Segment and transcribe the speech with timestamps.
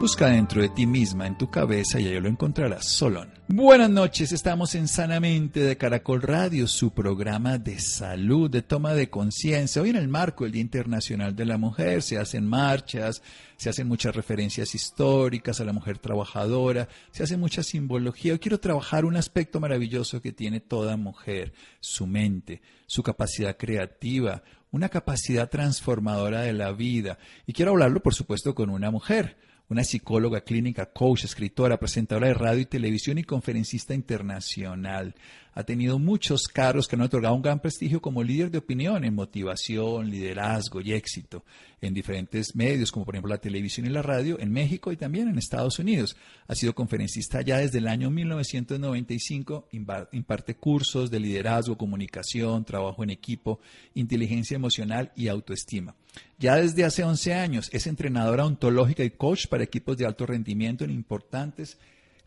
[0.00, 2.86] Busca dentro de ti misma, en tu cabeza, y ahí lo encontrarás.
[2.86, 3.32] Solón.
[3.48, 9.10] Buenas noches, estamos en Sanamente de Caracol Radio, su programa de salud, de toma de
[9.10, 9.82] conciencia.
[9.82, 13.22] Hoy en el marco del Día Internacional de la Mujer se hacen marchas,
[13.56, 18.34] se hacen muchas referencias históricas a la mujer trabajadora, se hace mucha simbología.
[18.34, 24.44] Hoy quiero trabajar un aspecto maravilloso que tiene toda mujer, su mente, su capacidad creativa,
[24.70, 27.18] una capacidad transformadora de la vida.
[27.46, 32.34] Y quiero hablarlo, por supuesto, con una mujer una psicóloga clínica, coach, escritora, presentadora de
[32.34, 35.14] radio y televisión y conferencista internacional.
[35.52, 39.14] Ha tenido muchos cargos que han otorgado un gran prestigio como líder de opinión en
[39.14, 41.44] motivación, liderazgo y éxito
[41.80, 45.28] en diferentes medios, como por ejemplo la televisión y la radio, en México y también
[45.28, 46.16] en Estados Unidos.
[46.46, 49.68] Ha sido conferencista ya desde el año 1995,
[50.12, 53.60] imparte cursos de liderazgo, comunicación, trabajo en equipo,
[53.94, 55.94] inteligencia emocional y autoestima.
[56.38, 60.84] Ya desde hace 11 años es entrenadora ontológica y coach para equipos de alto rendimiento
[60.84, 61.78] en importantes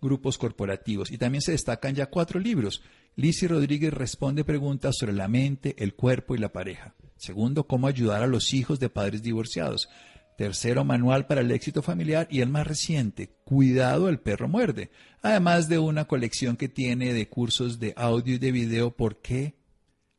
[0.01, 1.11] grupos corporativos.
[1.11, 2.81] Y también se destacan ya cuatro libros.
[3.15, 6.95] Lizzie Rodríguez responde preguntas sobre la mente, el cuerpo y la pareja.
[7.17, 9.89] Segundo, cómo ayudar a los hijos de padres divorciados.
[10.38, 12.27] Tercero, manual para el éxito familiar.
[12.31, 14.89] Y el más reciente, Cuidado, el perro muerde.
[15.21, 19.60] Además de una colección que tiene de cursos de audio y de video, ¿por qué?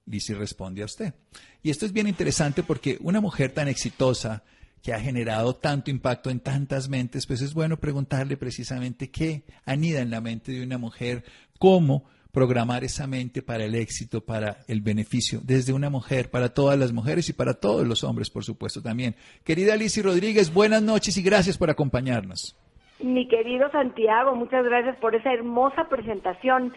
[0.07, 1.15] Lizzie responde a usted.
[1.63, 4.43] Y esto es bien interesante porque una mujer tan exitosa,
[4.83, 10.01] que ha generado tanto impacto en tantas mentes, pues es bueno preguntarle precisamente qué anida
[10.01, 11.23] en la mente de una mujer,
[11.59, 16.79] cómo programar esa mente para el éxito, para el beneficio, desde una mujer, para todas
[16.79, 19.15] las mujeres y para todos los hombres, por supuesto, también.
[19.45, 22.57] Querida Alicia Rodríguez, buenas noches y gracias por acompañarnos.
[23.01, 26.73] Mi querido Santiago, muchas gracias por esa hermosa presentación.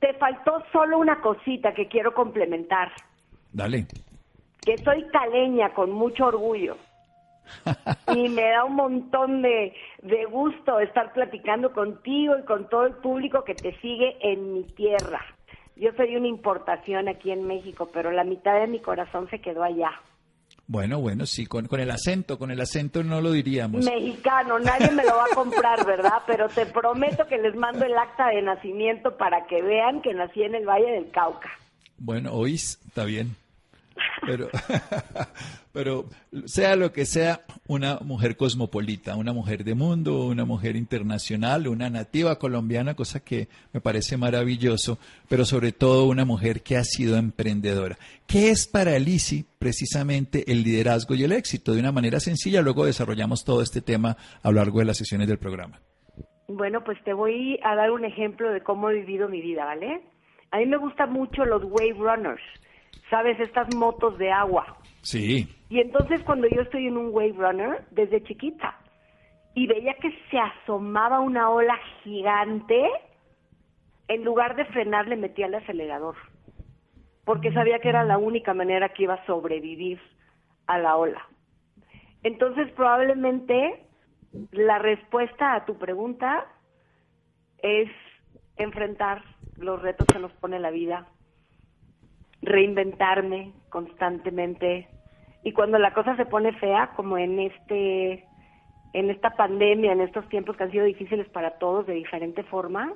[0.00, 2.90] Te faltó solo una cosita que quiero complementar.
[3.52, 3.86] Dale.
[4.62, 6.76] Que soy caleña con mucho orgullo.
[8.14, 12.94] y me da un montón de, de gusto estar platicando contigo y con todo el
[12.94, 15.20] público que te sigue en mi tierra.
[15.76, 19.62] Yo soy una importación aquí en México, pero la mitad de mi corazón se quedó
[19.62, 19.92] allá.
[20.70, 23.84] Bueno, bueno, sí, con, con, el acento, con el acento no lo diríamos.
[23.84, 26.22] Mexicano, nadie me lo va a comprar, ¿verdad?
[26.28, 30.44] Pero te prometo que les mando el acta de nacimiento para que vean que nací
[30.44, 31.50] en el Valle del Cauca.
[31.98, 33.34] Bueno, hoy está bien.
[34.26, 34.48] Pero,
[35.72, 36.04] pero
[36.44, 41.90] sea lo que sea, una mujer cosmopolita, una mujer de mundo, una mujer internacional, una
[41.90, 47.16] nativa colombiana, cosa que me parece maravilloso, pero sobre todo una mujer que ha sido
[47.16, 47.96] emprendedora.
[48.26, 51.72] ¿Qué es para Lisi precisamente el liderazgo y el éxito?
[51.72, 55.28] De una manera sencilla, luego desarrollamos todo este tema a lo largo de las sesiones
[55.28, 55.80] del programa.
[56.48, 60.02] Bueno, pues te voy a dar un ejemplo de cómo he vivido mi vida, ¿vale?
[60.50, 62.42] A mí me gustan mucho los wave runners
[63.08, 63.38] ¿sabes?
[63.40, 64.78] Estas motos de agua.
[65.02, 65.48] Sí.
[65.68, 68.76] Y entonces cuando yo estoy en un wave runner, desde chiquita,
[69.54, 72.88] y veía que se asomaba una ola gigante,
[74.08, 76.16] en lugar de frenar le metía el acelerador,
[77.24, 80.00] porque sabía que era la única manera que iba a sobrevivir
[80.66, 81.26] a la ola.
[82.22, 83.86] Entonces probablemente
[84.52, 86.46] la respuesta a tu pregunta
[87.58, 87.88] es
[88.56, 89.22] enfrentar
[89.56, 91.06] los retos que nos pone la vida,
[92.42, 94.88] reinventarme constantemente
[95.42, 98.24] y cuando la cosa se pone fea como en este
[98.92, 102.92] en esta pandemia, en estos tiempos que han sido difíciles para todos de diferente forma,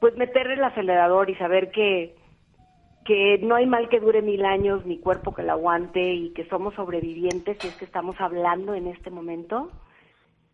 [0.00, 2.14] pues meter el acelerador y saber que
[3.04, 6.46] que no hay mal que dure mil años, ni cuerpo que lo aguante y que
[6.46, 9.70] somos sobrevivientes si es que estamos hablando en este momento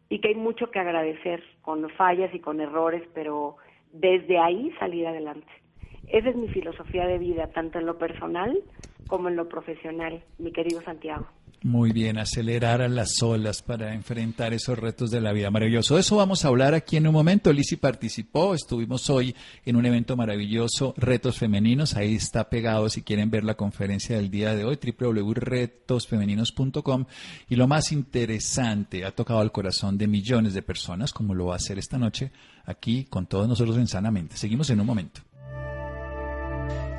[0.08, 3.56] y que hay mucho que agradecer con fallas y con errores, pero
[3.92, 5.59] desde ahí salir adelante.
[6.08, 8.58] Esa es mi filosofía de vida, tanto en lo personal
[9.06, 11.26] como en lo profesional, mi querido Santiago.
[11.62, 15.50] Muy bien, acelerar a las olas para enfrentar esos retos de la vida.
[15.50, 15.98] Maravilloso.
[15.98, 17.52] Eso vamos a hablar aquí en un momento.
[17.52, 19.36] Lisi participó, estuvimos hoy
[19.66, 21.96] en un evento maravilloso, Retos Femeninos.
[21.96, 27.04] Ahí está pegado si quieren ver la conferencia del día de hoy, www.retosfemeninos.com.
[27.50, 31.54] Y lo más interesante, ha tocado al corazón de millones de personas, como lo va
[31.54, 32.30] a hacer esta noche
[32.64, 34.38] aquí con todos nosotros en Sanamente.
[34.38, 35.20] Seguimos en un momento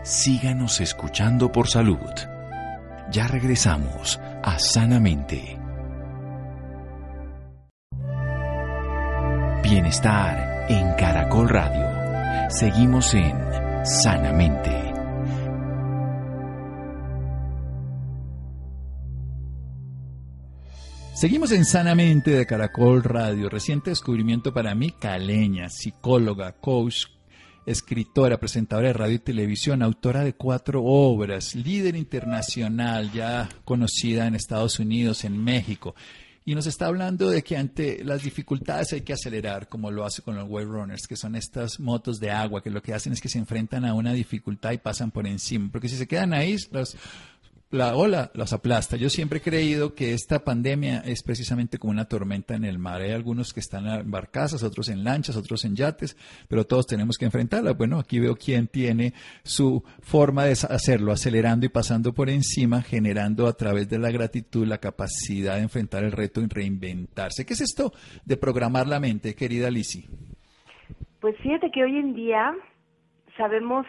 [0.03, 1.98] síganos escuchando por salud.
[3.12, 5.59] Ya regresamos a Sanamente.
[9.63, 12.50] Bienestar en Caracol Radio.
[12.50, 13.36] Seguimos en
[13.86, 14.92] Sanamente.
[21.13, 23.47] Seguimos en Sanamente de Caracol Radio.
[23.47, 27.06] Reciente descubrimiento para mí, Caleña, psicóloga, coach,
[27.65, 34.35] escritora, presentadora de radio y televisión, autora de cuatro obras, líder internacional, ya conocida en
[34.35, 35.95] Estados Unidos, en México.
[36.43, 40.23] Y nos está hablando de que ante las dificultades hay que acelerar, como lo hace
[40.23, 43.21] con los wave runners, que son estas motos de agua, que lo que hacen es
[43.21, 45.69] que se enfrentan a una dificultad y pasan por encima.
[45.71, 46.97] Porque si se quedan ahí, los,
[47.71, 48.97] la ola los aplasta.
[48.97, 53.01] Yo siempre he creído que esta pandemia es precisamente como una tormenta en el mar.
[53.01, 56.18] Hay algunos que están en barcazas, otros en lanchas, otros en yates,
[56.50, 57.73] pero todos tenemos que enfrentarla.
[57.73, 59.13] Bueno, aquí veo quién tiene
[59.44, 64.68] su forma de hacerlo, acelerando y pasando por encima, generando a través de la gratitud
[64.68, 67.45] la capacidad de enfrentar el reto y reinventarse.
[67.45, 67.94] ¿Qué es esto
[68.25, 70.06] de programar la mente, querida Lisi?
[71.21, 72.53] Pues fíjate que hoy en día
[73.38, 73.85] sabemos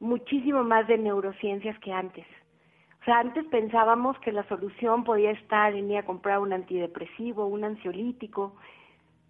[0.00, 2.26] muchísimo más de neurociencias que antes
[3.06, 7.62] sea, antes pensábamos que la solución podía estar en ir a comprar un antidepresivo, un
[7.62, 8.56] ansiolítico,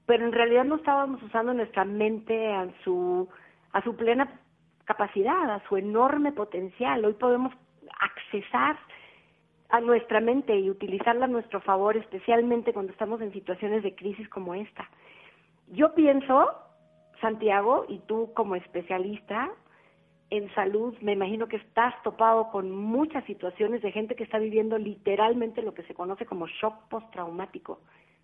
[0.06, 3.28] pero en realidad no estábamos usando nuestra mente a su,
[3.73, 4.40] a su plena
[4.87, 7.05] capacidad, a su enorme potencial.
[7.05, 7.52] Hoy podemos
[8.00, 8.78] accesar
[9.69, 14.28] a nuestra mente y utilizarla a nuestro favor, especialmente cuando estamos en situaciones de crisis
[14.31, 14.88] como esta.
[15.69, 16.50] Yo pienso,
[17.20, 19.50] Santiago, y tú como especialista,
[20.31, 24.76] en salud, me imagino que estás topado con muchas situaciones de gente que está viviendo
[24.76, 27.81] literalmente lo que se conoce como shock postraumático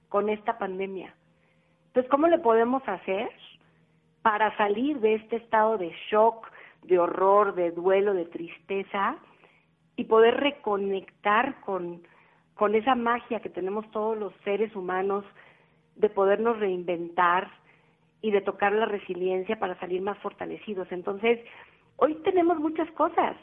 [0.08, 1.14] con esta pandemia.
[1.88, 3.30] Entonces, ¿cómo le podemos hacer
[4.22, 6.50] para salir de este estado de shock,
[6.82, 9.16] de horror, de duelo, de tristeza
[9.96, 12.02] y poder reconectar con,
[12.54, 15.24] con esa magia que tenemos todos los seres humanos
[15.96, 17.50] de podernos reinventar
[18.22, 20.90] y de tocar la resiliencia para salir más fortalecidos?
[20.90, 21.40] Entonces,
[22.02, 23.36] hoy tenemos muchas cosas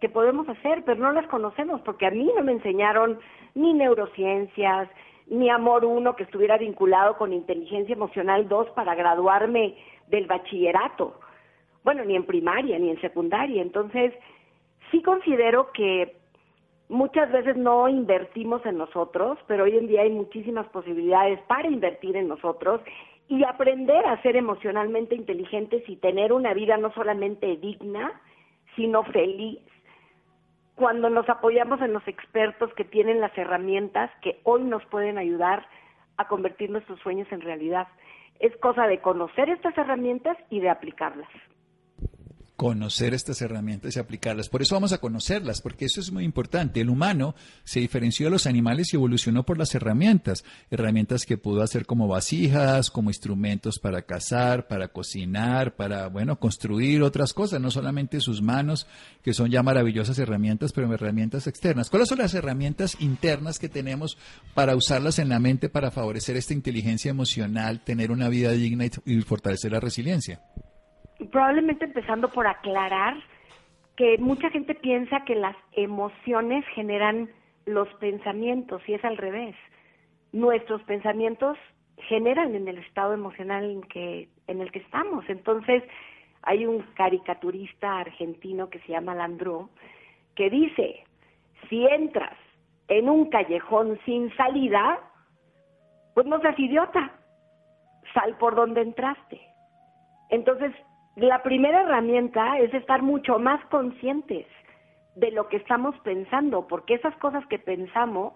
[0.00, 3.18] que podemos hacer, pero no las conocemos, porque a mí no me enseñaron
[3.56, 4.88] ni neurociencias,
[5.26, 9.76] ni Amor 1 que estuviera vinculado con Inteligencia Emocional 2 para graduarme
[10.06, 11.18] del bachillerato.
[11.82, 13.60] Bueno, ni en primaria, ni en secundaria.
[13.60, 14.14] Entonces,
[14.92, 16.16] sí considero que
[16.88, 22.16] muchas veces no invertimos en nosotros, pero hoy en día hay muchísimas posibilidades para invertir
[22.16, 22.80] en nosotros
[23.28, 28.20] y aprender a ser emocionalmente inteligentes y tener una vida no solamente digna,
[28.76, 29.60] sino feliz,
[30.74, 35.66] cuando nos apoyamos en los expertos que tienen las herramientas que hoy nos pueden ayudar
[36.16, 37.88] a convertir nuestros sueños en realidad.
[38.40, 41.28] Es cosa de conocer estas herramientas y de aplicarlas
[42.56, 44.48] conocer estas herramientas y aplicarlas.
[44.48, 46.80] Por eso vamos a conocerlas, porque eso es muy importante.
[46.80, 47.34] El humano
[47.64, 50.44] se diferenció de los animales y evolucionó por las herramientas.
[50.70, 57.02] Herramientas que pudo hacer como vasijas, como instrumentos para cazar, para cocinar, para, bueno, construir
[57.02, 58.86] otras cosas, no solamente sus manos,
[59.22, 61.90] que son ya maravillosas herramientas, pero herramientas externas.
[61.90, 64.16] ¿Cuáles son las herramientas internas que tenemos
[64.54, 69.20] para usarlas en la mente para favorecer esta inteligencia emocional, tener una vida digna y
[69.22, 70.40] fortalecer la resiliencia?
[71.30, 73.16] Probablemente empezando por aclarar
[73.96, 77.30] que mucha gente piensa que las emociones generan
[77.66, 79.54] los pensamientos y es al revés.
[80.32, 81.56] Nuestros pensamientos
[82.08, 85.24] generan en el estado emocional en que en el que estamos.
[85.28, 85.82] Entonces,
[86.42, 89.70] hay un caricaturista argentino que se llama Landro
[90.34, 91.04] que dice,
[91.68, 92.36] si entras
[92.88, 95.00] en un callejón sin salida,
[96.14, 97.12] pues no seas idiota,
[98.12, 99.40] sal por donde entraste.
[100.30, 100.72] Entonces,
[101.16, 104.46] la primera herramienta es estar mucho más conscientes
[105.14, 108.32] de lo que estamos pensando, porque esas cosas que pensamos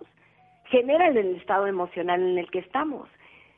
[0.67, 3.09] generan el estado emocional en el que estamos.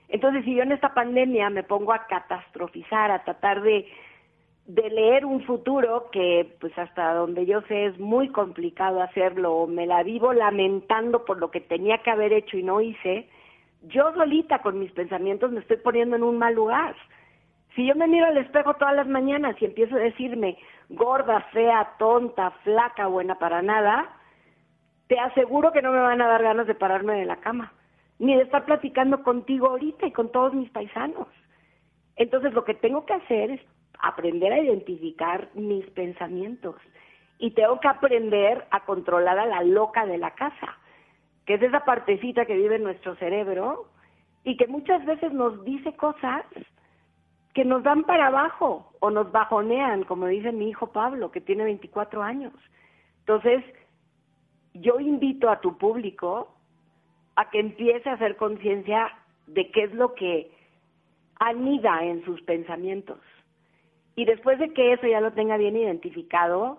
[0.09, 3.87] Entonces, si yo en esta pandemia me pongo a catastrofizar, a tratar de,
[4.67, 9.87] leer un futuro que, pues hasta donde yo sé, es muy complicado hacerlo, o me
[9.87, 13.29] la vivo lamentando por lo que tenía que haber hecho y no hice,
[13.83, 16.95] yo solita con mis pensamientos me estoy poniendo en un mal lugar.
[17.75, 20.59] Si yo me miro al espejo todas las mañanas y empiezo a decirme
[20.89, 24.11] gorda, fea, tonta, flaca, buena para nada,
[25.07, 27.73] te aseguro que no me van a dar ganas de pararme de la cama,
[28.19, 31.29] ni de estar platicando contigo ahorita y con todos mis paisanos.
[32.17, 33.61] Entonces lo que tengo que hacer es
[34.01, 36.77] aprender a identificar mis pensamientos
[37.39, 40.79] y tengo que aprender a controlar a la loca de la casa,
[41.47, 43.87] que es esa partecita que vive en nuestro cerebro
[44.45, 46.45] y que muchas veces nos dice cosas
[47.55, 51.65] que nos dan para abajo o nos bajonean, como dice mi hijo Pablo, que tiene
[51.65, 52.53] 24 años.
[53.21, 53.65] Entonces,
[54.75, 56.55] yo invito a tu público
[57.37, 59.11] a que empiece a hacer conciencia
[59.47, 60.51] de qué es lo que
[61.39, 63.19] anida en sus pensamientos.
[64.15, 66.79] Y después de que eso ya lo tenga bien identificado,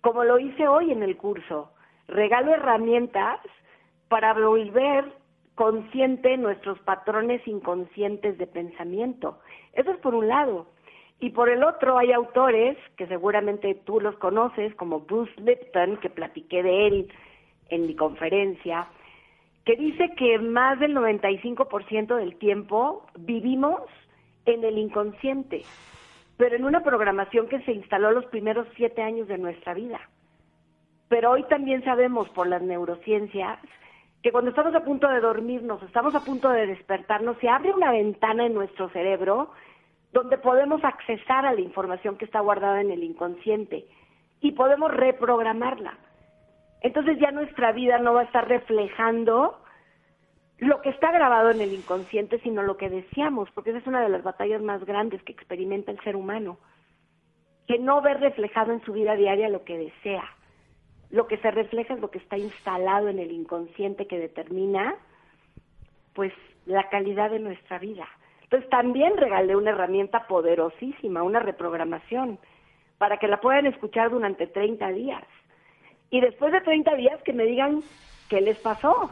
[0.00, 1.72] como lo hice hoy en el curso,
[2.06, 3.40] regalo herramientas
[4.08, 5.12] para volver
[5.56, 9.40] consciente nuestros patrones inconscientes de pensamiento.
[9.72, 10.68] Eso es por un lado.
[11.18, 16.10] Y por el otro hay autores que seguramente tú los conoces, como Bruce Lipton, que
[16.10, 17.12] platiqué de él
[17.70, 18.86] en mi conferencia,
[19.64, 23.80] que dice que más del 95% del tiempo vivimos
[24.44, 25.62] en el inconsciente,
[26.36, 30.00] pero en una programación que se instaló los primeros siete años de nuestra vida.
[31.08, 33.58] Pero hoy también sabemos por las neurociencias
[34.26, 37.92] que cuando estamos a punto de dormirnos, estamos a punto de despertarnos, se abre una
[37.92, 39.52] ventana en nuestro cerebro
[40.12, 43.86] donde podemos accesar a la información que está guardada en el inconsciente
[44.40, 45.96] y podemos reprogramarla.
[46.80, 49.60] Entonces ya nuestra vida no va a estar reflejando
[50.58, 54.00] lo que está grabado en el inconsciente, sino lo que deseamos, porque esa es una
[54.00, 56.58] de las batallas más grandes que experimenta el ser humano,
[57.68, 60.24] que no ve reflejado en su vida diaria lo que desea.
[61.10, 64.94] Lo que se refleja es lo que está instalado en el inconsciente que determina,
[66.14, 66.32] pues,
[66.66, 68.06] la calidad de nuestra vida.
[68.42, 72.38] Entonces también regalé una herramienta poderosísima, una reprogramación,
[72.98, 75.24] para que la puedan escuchar durante 30 días.
[76.10, 77.82] Y después de 30 días que me digan
[78.28, 79.10] qué les pasó,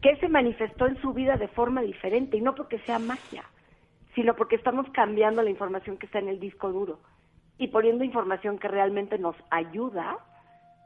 [0.00, 3.44] qué se manifestó en su vida de forma diferente, y no porque sea magia,
[4.14, 6.98] sino porque estamos cambiando la información que está en el disco duro
[7.58, 10.18] y poniendo información que realmente nos ayuda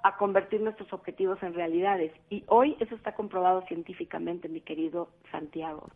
[0.03, 2.13] a convertir nuestros objetivos en realidades.
[2.31, 5.91] Y hoy eso está comprobado científicamente, mi querido Santiago.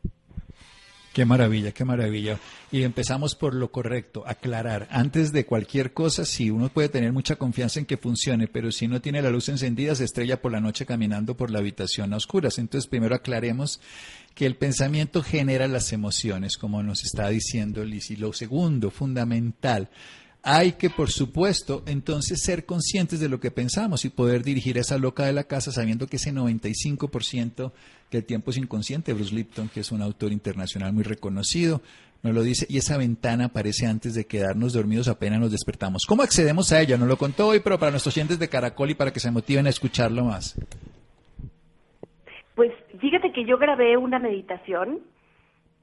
[1.17, 2.39] Qué maravilla, qué maravilla.
[2.71, 4.87] Y empezamos por lo correcto, aclarar.
[4.91, 8.87] Antes de cualquier cosa, si uno puede tener mucha confianza en que funcione, pero si
[8.87, 12.19] no tiene la luz encendida, se estrella por la noche caminando por la habitación a
[12.19, 12.59] oscuras.
[12.59, 13.81] Entonces, primero aclaremos
[14.35, 18.11] que el pensamiento genera las emociones, como nos está diciendo Liz.
[18.11, 19.89] Y lo segundo, fundamental,
[20.49, 24.97] hay que, por supuesto, entonces ser conscientes de lo que pensamos y poder dirigir esa
[24.97, 27.73] loca de la casa sabiendo que ese 95%
[28.09, 31.83] que el tiempo es inconsciente, Bruce Lipton, que es un autor internacional muy reconocido,
[32.23, 36.05] nos lo dice, y esa ventana aparece antes de quedarnos dormidos apenas nos despertamos.
[36.07, 36.97] ¿Cómo accedemos a ella?
[36.97, 39.67] No lo contó hoy, pero para nuestros oyentes de Caracol y para que se motiven
[39.67, 40.55] a escucharlo más.
[42.55, 45.01] Pues fíjate que yo grabé una meditación,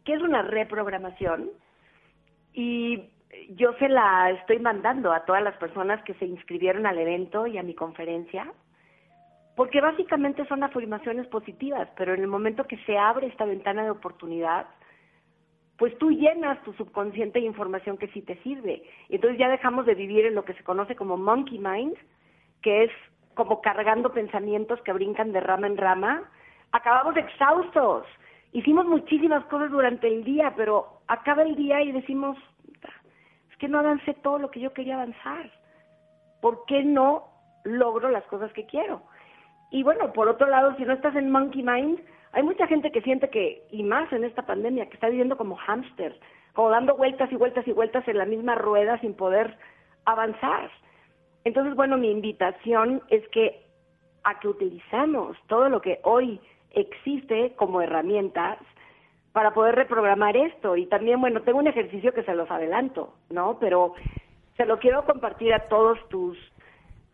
[0.05, 1.49] que es una reprogramación,
[2.53, 3.09] y
[3.51, 7.57] yo se la estoy mandando a todas las personas que se inscribieron al evento y
[7.57, 8.51] a mi conferencia,
[9.55, 13.91] porque básicamente son afirmaciones positivas, pero en el momento que se abre esta ventana de
[13.91, 14.67] oportunidad,
[15.77, 18.83] pues tú llenas tu subconsciente de información que sí te sirve.
[19.09, 21.95] Entonces ya dejamos de vivir en lo que se conoce como monkey mind,
[22.61, 22.91] que es
[23.33, 26.29] como cargando pensamientos que brincan de rama en rama.
[26.71, 28.05] Acabamos exhaustos.
[28.51, 32.37] Hicimos muchísimas cosas durante el día, pero acaba el día y decimos,
[33.63, 35.49] que no avancé todo lo que yo quería avanzar.
[36.41, 37.29] ¿Por qué no
[37.63, 39.03] logro las cosas que quiero?
[39.71, 42.01] Y bueno, por otro lado, si no estás en monkey mind,
[42.33, 45.55] hay mucha gente que siente que, y más en esta pandemia, que está viviendo como
[45.55, 46.19] hámster,
[46.51, 49.57] como dando vueltas y vueltas y vueltas en la misma rueda sin poder
[50.03, 50.69] avanzar.
[51.45, 53.65] Entonces, bueno, mi invitación es que
[54.25, 56.41] a que utilizamos todo lo que hoy
[56.71, 58.59] existe como herramientas
[59.33, 60.77] para poder reprogramar esto.
[60.77, 63.57] Y también, bueno, tengo un ejercicio que se los adelanto, ¿no?
[63.59, 63.93] Pero
[64.55, 66.37] se lo quiero compartir a todos tus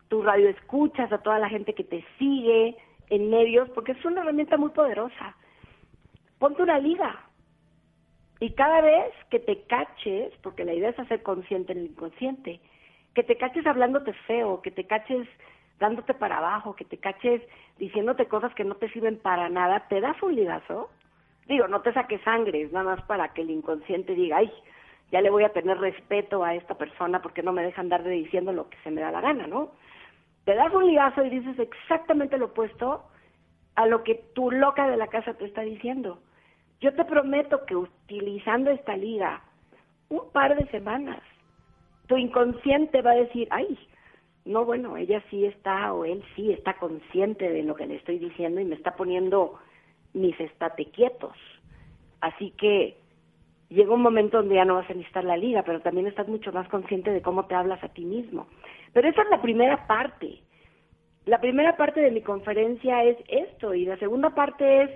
[0.08, 2.76] tu radio escuchas, a toda la gente que te sigue
[3.10, 5.36] en medios, porque es una herramienta muy poderosa.
[6.38, 7.24] Ponte una liga.
[8.40, 12.60] Y cada vez que te caches, porque la idea es hacer consciente en el inconsciente,
[13.14, 15.28] que te caches hablándote feo, que te caches
[15.78, 17.40] dándote para abajo, que te caches
[17.78, 20.90] diciéndote cosas que no te sirven para nada, te das un ligazo.
[21.50, 24.50] Digo, no te saques sangre, es nada más para que el inconsciente diga, ay,
[25.12, 28.52] ya le voy a tener respeto a esta persona porque no me deja andar diciendo
[28.52, 29.72] lo que se me da la gana, ¿no?
[30.44, 33.04] te das un ligazo y dices exactamente lo opuesto
[33.76, 36.18] a lo que tu loca de la casa te está diciendo.
[36.80, 39.42] Yo te prometo que utilizando esta liga
[40.08, 41.20] un par de semanas,
[42.06, 43.78] tu inconsciente va a decir, ay,
[44.44, 48.18] no, bueno, ella sí está o él sí está consciente de lo que le estoy
[48.18, 49.60] diciendo y me está poniendo
[50.12, 51.36] mis estate quietos.
[52.20, 52.96] Así que
[53.68, 56.52] llega un momento donde ya no vas a necesitar la liga, pero también estás mucho
[56.52, 58.46] más consciente de cómo te hablas a ti mismo.
[58.92, 60.40] Pero esa es la primera parte.
[61.26, 64.90] La primera parte de mi conferencia es esto y la segunda parte es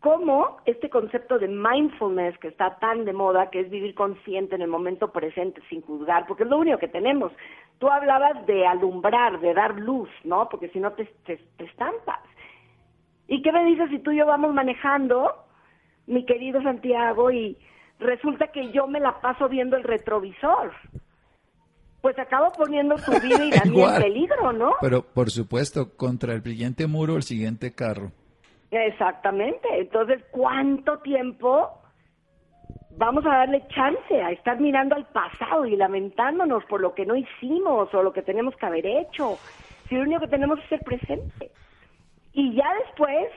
[0.00, 4.62] cómo este concepto de mindfulness que está tan de moda, que es vivir consciente en
[4.62, 7.32] el momento presente sin juzgar, porque es lo único que tenemos.
[7.78, 10.48] Tú hablabas de alumbrar, de dar luz, ¿no?
[10.48, 12.20] Porque si no te, te, te estampas.
[13.28, 15.44] ¿Y qué me dices si tú y yo vamos manejando,
[16.06, 17.56] mi querido Santiago, y
[18.00, 20.72] resulta que yo me la paso viendo el retrovisor?
[22.00, 24.74] pues acabo poniendo tu vida y la mía en peligro, ¿no?
[24.80, 28.12] Pero por supuesto, contra el siguiente muro, el siguiente carro.
[28.70, 29.68] Exactamente.
[29.72, 31.70] Entonces, ¿cuánto tiempo
[32.96, 37.16] vamos a darle chance a estar mirando al pasado y lamentándonos por lo que no
[37.16, 39.38] hicimos o lo que tenemos que haber hecho?
[39.88, 41.50] Si lo único que tenemos es ser presente.
[42.38, 43.32] Y ya después,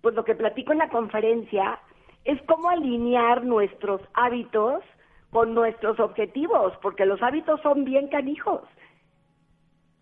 [0.00, 1.78] pues lo que platico en la conferencia
[2.24, 4.82] es cómo alinear nuestros hábitos
[5.28, 8.62] con nuestros objetivos, porque los hábitos son bien canijos.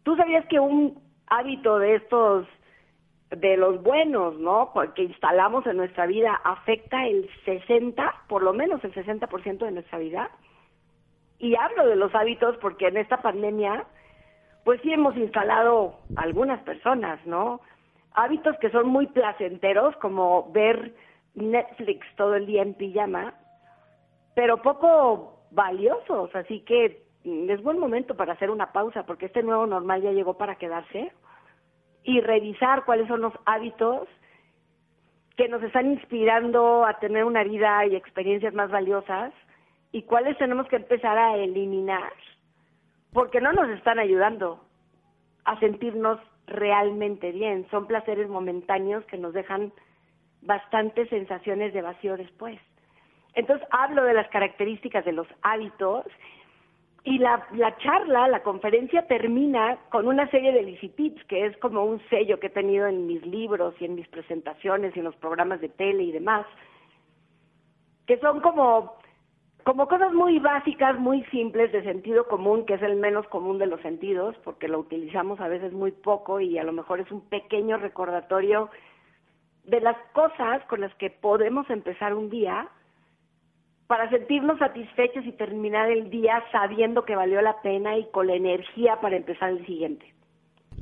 [0.04, 2.46] ¿Tú sabías que un hábito de estos,
[3.30, 4.72] de los buenos, ¿no?
[4.94, 9.98] Que instalamos en nuestra vida afecta el 60, por lo menos el 60% de nuestra
[9.98, 10.30] vida.
[11.40, 13.84] Y hablo de los hábitos porque en esta pandemia,
[14.62, 17.62] pues sí hemos instalado algunas personas, ¿no?
[18.20, 20.92] Hábitos que son muy placenteros, como ver
[21.34, 23.32] Netflix todo el día en pijama,
[24.34, 29.68] pero poco valiosos, así que es buen momento para hacer una pausa porque este nuevo
[29.68, 31.12] normal ya llegó para quedarse
[32.02, 34.08] y revisar cuáles son los hábitos
[35.36, 39.32] que nos están inspirando a tener una vida y experiencias más valiosas
[39.92, 42.12] y cuáles tenemos que empezar a eliminar
[43.12, 44.58] porque no nos están ayudando
[45.44, 46.18] a sentirnos
[46.48, 47.66] realmente bien.
[47.70, 49.72] Son placeres momentáneos que nos dejan
[50.42, 52.58] bastantes sensaciones de vacío después.
[53.34, 56.06] Entonces hablo de las características de los hábitos
[57.04, 61.84] y la, la charla, la conferencia termina con una serie de Tips, que es como
[61.84, 65.16] un sello que he tenido en mis libros y en mis presentaciones y en los
[65.16, 66.46] programas de tele y demás,
[68.06, 68.98] que son como,
[69.68, 73.66] como cosas muy básicas, muy simples de sentido común, que es el menos común de
[73.66, 77.20] los sentidos, porque lo utilizamos a veces muy poco y a lo mejor es un
[77.28, 78.70] pequeño recordatorio
[79.66, 82.66] de las cosas con las que podemos empezar un día
[83.88, 88.36] para sentirnos satisfechos y terminar el día sabiendo que valió la pena y con la
[88.36, 90.14] energía para empezar el siguiente.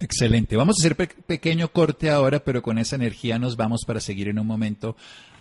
[0.00, 0.57] Excelente.
[0.57, 4.38] Vamos a hacer pequeño corte ahora, pero con esa energía nos vamos para seguir en
[4.38, 4.95] un momento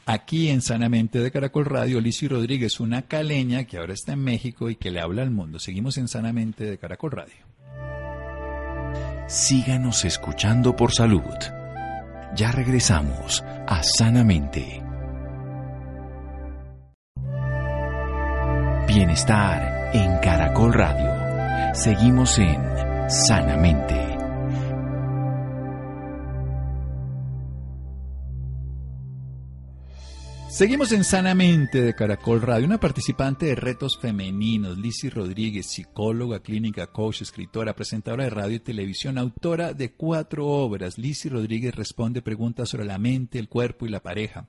[0.05, 1.99] aquí en Sanamente de Caracol Radio.
[1.99, 5.59] Licio Rodríguez, una caleña que ahora está en México y que le habla al mundo.
[5.59, 7.45] Seguimos en Sanamente de Caracol Radio.
[9.27, 11.23] Síganos escuchando por salud.
[12.35, 14.83] Ya regresamos a Sanamente.
[18.87, 21.73] Bienestar en Caracol Radio.
[21.73, 22.61] Seguimos en
[23.09, 24.14] Sanamente.
[30.55, 36.87] Seguimos en Sanamente de Caracol Radio, una participante de retos femeninos, Lizzie Rodríguez, psicóloga, clínica,
[36.87, 40.97] coach, escritora, presentadora de radio y televisión, autora de cuatro obras.
[40.97, 44.47] Lizzie Rodríguez responde preguntas sobre la mente, el cuerpo y la pareja.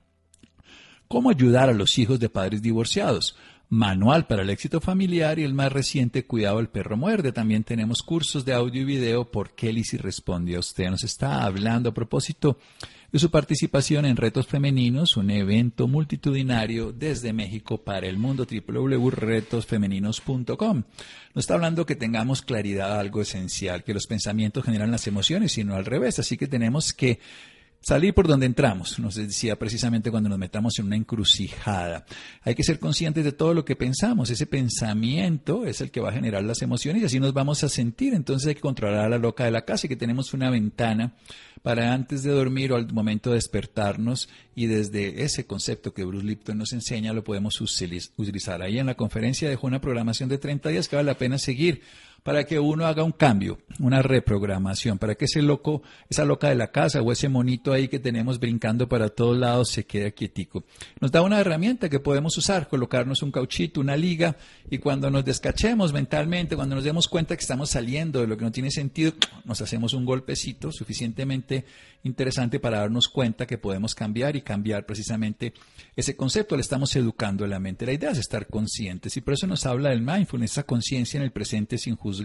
[1.09, 3.35] ¿Cómo ayudar a los hijos de padres divorciados?
[3.67, 7.33] Manual para el éxito familiar y el más reciente Cuidado el perro muerde.
[7.33, 10.89] También tenemos cursos de audio y video por qué Lizzie responde a usted.
[10.89, 12.59] Nos está hablando a propósito
[13.11, 20.83] de su participación en Retos Femeninos, un evento multitudinario desde México para el mundo www.retosfemeninos.com.
[21.33, 25.75] No está hablando que tengamos claridad algo esencial, que los pensamientos generan las emociones, sino
[25.75, 27.19] al revés, así que tenemos que
[27.79, 32.05] Salir por donde entramos, nos decía precisamente cuando nos metamos en una encrucijada.
[32.41, 34.29] Hay que ser conscientes de todo lo que pensamos.
[34.29, 37.69] Ese pensamiento es el que va a generar las emociones y así nos vamos a
[37.69, 38.13] sentir.
[38.13, 41.13] Entonces hay que controlar a la loca de la casa y que tenemos una ventana
[41.61, 46.25] para antes de dormir o al momento de despertarnos y desde ese concepto que Bruce
[46.25, 48.61] Lipton nos enseña lo podemos utilizar.
[48.61, 51.83] Ahí en la conferencia dejó una programación de 30 días que vale la pena seguir
[52.27, 56.55] para que uno haga un cambio, una reprogramación, para que ese loco, esa loca de
[56.55, 60.65] la casa o ese monito ahí que tenemos brincando para todos lados se quede quietico.
[60.99, 64.35] Nos da una herramienta que podemos usar, colocarnos un cauchito, una liga,
[64.69, 68.43] y cuando nos descachemos mentalmente, cuando nos demos cuenta que estamos saliendo de lo que
[68.43, 69.13] no tiene sentido,
[69.45, 71.63] nos hacemos un golpecito suficientemente
[72.03, 75.53] interesante para darnos cuenta que podemos cambiar y cambiar precisamente
[75.95, 76.57] ese concepto.
[76.57, 77.85] Le estamos educando a la mente.
[77.85, 81.23] La idea es estar conscientes y por eso nos habla del mindfulness, esa conciencia en
[81.23, 82.16] el presente sin juzgar.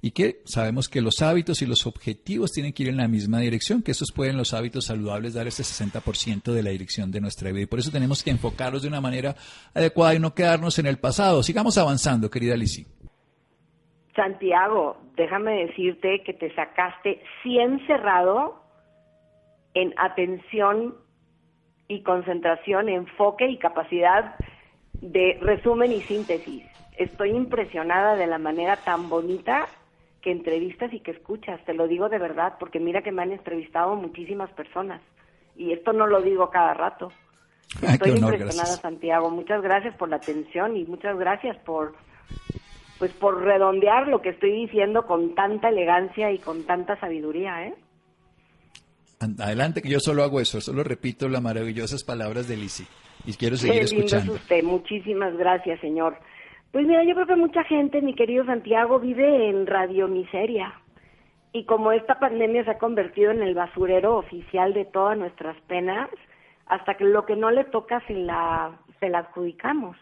[0.00, 3.40] Y que sabemos que los hábitos y los objetivos tienen que ir en la misma
[3.40, 7.50] dirección, que esos pueden los hábitos saludables dar ese 60% de la dirección de nuestra
[7.50, 7.62] vida.
[7.62, 9.34] Y por eso tenemos que enfocarlos de una manera
[9.74, 11.42] adecuada y no quedarnos en el pasado.
[11.42, 12.86] Sigamos avanzando, querida Lizzie.
[14.14, 18.62] Santiago, déjame decirte que te sacaste 100 cerrado
[19.74, 20.96] en atención
[21.86, 24.34] y concentración, enfoque y capacidad
[25.00, 26.64] de resumen y síntesis.
[26.98, 29.68] Estoy impresionada de la manera tan bonita
[30.20, 33.32] que entrevistas y que escuchas, te lo digo de verdad, porque mira que me han
[33.32, 35.00] entrevistado muchísimas personas
[35.56, 37.12] y esto no lo digo cada rato.
[37.82, 39.30] Estoy impresionada, Santiago.
[39.30, 41.94] Muchas gracias por la atención y muchas gracias por
[42.98, 47.74] pues por redondear lo que estoy diciendo con tanta elegancia y con tanta sabiduría, ¿eh?
[49.20, 52.86] Adelante, que yo solo hago eso, solo repito las maravillosas palabras de Lisi
[53.24, 54.34] y quiero seguir escuchando.
[54.34, 56.18] usted, muchísimas gracias, señor.
[56.72, 60.74] Pues mira, yo creo que mucha gente, mi querido Santiago, vive en radio miseria.
[61.52, 66.10] Y como esta pandemia se ha convertido en el basurero oficial de todas nuestras penas,
[66.66, 69.96] hasta que lo que no le toca se la, se la adjudicamos.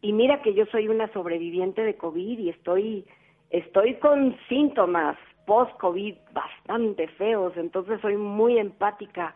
[0.00, 3.04] Y mira que yo soy una sobreviviente de COVID y estoy,
[3.50, 9.34] estoy con síntomas post-COVID bastante feos, entonces soy muy empática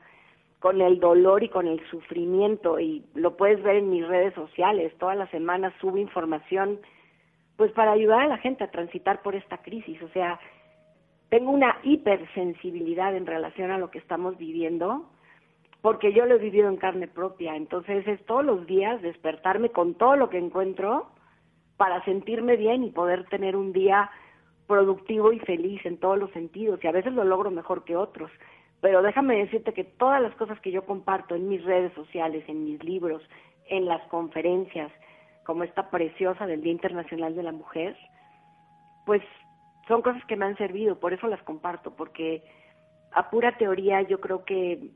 [0.61, 4.93] con el dolor y con el sufrimiento y lo puedes ver en mis redes sociales,
[4.99, 6.79] todas las semanas subo información
[7.57, 10.39] pues para ayudar a la gente a transitar por esta crisis, o sea,
[11.31, 15.11] tengo una hipersensibilidad en relación a lo que estamos viviendo
[15.81, 19.95] porque yo lo he vivido en carne propia, entonces es todos los días despertarme con
[19.95, 21.07] todo lo que encuentro
[21.79, 24.11] para sentirme bien y poder tener un día
[24.67, 28.31] productivo y feliz en todos los sentidos y a veces lo logro mejor que otros
[28.81, 32.65] pero déjame decirte que todas las cosas que yo comparto en mis redes sociales, en
[32.65, 33.23] mis libros,
[33.67, 34.91] en las conferencias,
[35.45, 37.97] como esta preciosa del Día Internacional de la Mujer,
[39.05, 39.23] pues
[39.87, 42.43] son cosas que me han servido, por eso las comparto, porque
[43.13, 44.91] a pura teoría yo creo que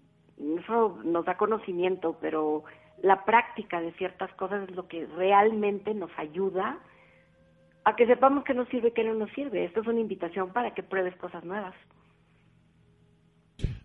[0.59, 2.65] eso nos da conocimiento, pero
[3.03, 6.79] la práctica de ciertas cosas es lo que realmente nos ayuda
[7.85, 9.65] a que sepamos qué nos sirve y qué no nos sirve.
[9.65, 11.75] Esto es una invitación para que pruebes cosas nuevas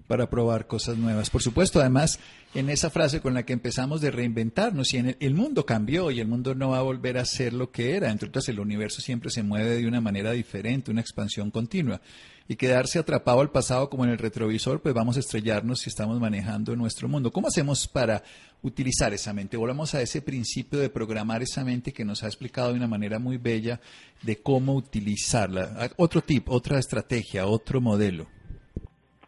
[0.10, 1.30] para probar cosas nuevas.
[1.30, 2.20] Por supuesto, además,
[2.56, 6.20] en esa frase con la que empezamos de reinventarnos, y en el, mundo cambió y
[6.20, 8.10] el mundo no va a volver a ser lo que era.
[8.10, 12.02] Entre otras, el universo siempre se mueve de una manera diferente, una expansión continua.
[12.48, 16.20] Y quedarse atrapado al pasado como en el retrovisor, pues vamos a estrellarnos si estamos
[16.20, 17.32] manejando nuestro mundo.
[17.32, 18.24] ¿Cómo hacemos para
[18.64, 19.58] utilizar esa mente?
[19.58, 23.20] Volvamos a ese principio de programar esa mente que nos ha explicado de una manera
[23.20, 23.80] muy bella
[24.24, 25.92] de cómo utilizarla.
[25.98, 28.39] Otro tip, otra estrategia, otro modelo.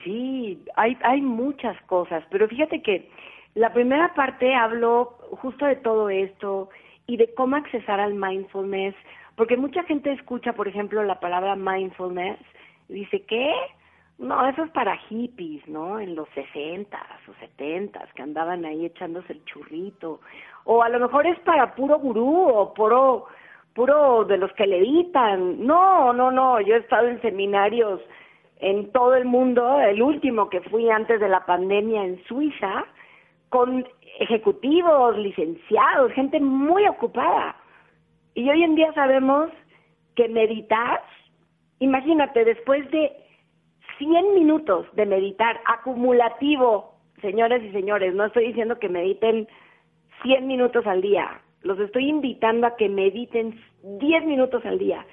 [0.03, 3.09] Sí, hay, hay muchas cosas, pero fíjate que
[3.55, 6.69] la primera parte hablo justo de todo esto
[7.07, 8.95] y de cómo accesar al mindfulness,
[9.35, 12.39] porque mucha gente escucha, por ejemplo, la palabra mindfulness
[12.89, 13.53] y dice, ¿qué?
[14.17, 15.99] No, eso es para hippies, ¿no?
[15.99, 20.19] En los sesentas o setentas que andaban ahí echándose el churrito.
[20.63, 23.25] O a lo mejor es para puro gurú o puro,
[23.73, 25.65] puro de los que le editan.
[25.65, 27.99] No, no, no, yo he estado en seminarios
[28.61, 32.85] en todo el mundo, el último que fui antes de la pandemia en Suiza,
[33.49, 33.85] con
[34.19, 37.55] ejecutivos, licenciados, gente muy ocupada.
[38.35, 39.49] Y hoy en día sabemos
[40.15, 41.01] que meditar,
[41.79, 43.11] imagínate, después de
[43.97, 49.47] 100 minutos de meditar acumulativo, señores y señores, no estoy diciendo que mediten
[50.21, 55.05] 100 minutos al día, los estoy invitando a que mediten 10 minutos al día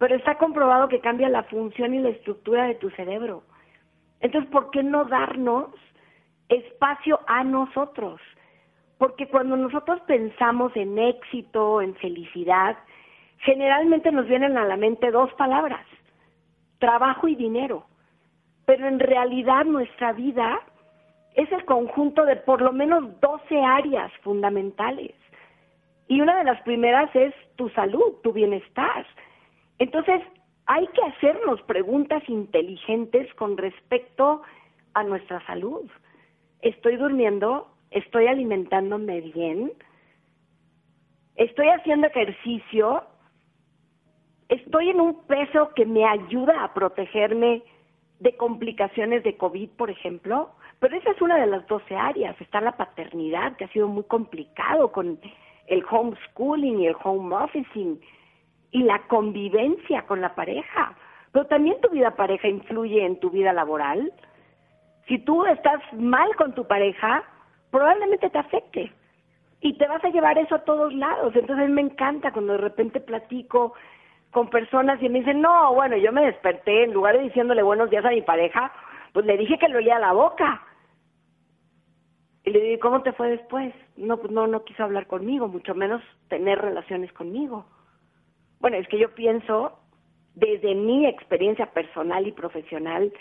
[0.00, 3.42] pero está comprobado que cambia la función y la estructura de tu cerebro.
[4.20, 5.68] Entonces, ¿por qué no darnos
[6.48, 8.18] espacio a nosotros?
[8.96, 12.78] Porque cuando nosotros pensamos en éxito, en felicidad,
[13.40, 15.84] generalmente nos vienen a la mente dos palabras,
[16.78, 17.84] trabajo y dinero.
[18.64, 20.60] Pero en realidad nuestra vida
[21.34, 25.12] es el conjunto de por lo menos 12 áreas fundamentales.
[26.08, 29.04] Y una de las primeras es tu salud, tu bienestar.
[29.80, 30.20] Entonces,
[30.66, 34.42] hay que hacernos preguntas inteligentes con respecto
[34.92, 35.90] a nuestra salud.
[36.60, 37.66] ¿Estoy durmiendo?
[37.90, 39.72] ¿Estoy alimentándome bien?
[41.34, 43.04] ¿Estoy haciendo ejercicio?
[44.50, 47.62] ¿Estoy en un peso que me ayuda a protegerme
[48.18, 50.50] de complicaciones de COVID, por ejemplo?
[50.78, 52.38] Pero esa es una de las 12 áreas.
[52.38, 55.18] Está la paternidad, que ha sido muy complicado con
[55.68, 57.98] el homeschooling y el home officing
[58.70, 60.94] y la convivencia con la pareja.
[61.32, 64.12] Pero también tu vida pareja influye en tu vida laboral.
[65.06, 67.24] Si tú estás mal con tu pareja,
[67.70, 68.92] probablemente te afecte.
[69.60, 71.34] Y te vas a llevar eso a todos lados.
[71.36, 73.74] Entonces me encanta cuando de repente platico
[74.30, 77.90] con personas y me dicen, no, bueno, yo me desperté, en lugar de diciéndole buenos
[77.90, 78.72] días a mi pareja,
[79.12, 80.62] pues le dije que le olía la boca.
[82.44, 83.74] Y le dije, ¿cómo te fue después?
[83.96, 87.66] No, pues no, no quiso hablar conmigo, mucho menos tener relaciones conmigo.
[88.60, 89.78] Bueno, es que yo pienso,
[90.34, 93.12] desde mi experiencia personal y profesional,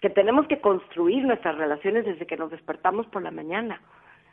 [0.00, 3.80] que tenemos que construir nuestras relaciones desde que nos despertamos por la mañana.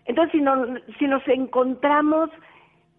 [0.06, 0.66] Entonces, si, no,
[0.98, 2.32] si nos encontramos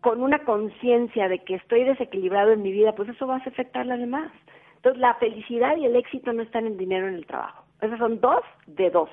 [0.01, 3.83] con una conciencia de que estoy desequilibrado en mi vida, pues eso va a afectar
[3.83, 4.31] a las demás.
[4.77, 7.65] Entonces, la felicidad y el éxito no están en dinero en el trabajo.
[7.81, 9.13] Esas son dos de doce.